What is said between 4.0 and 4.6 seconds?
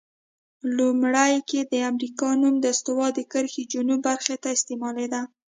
برخې ته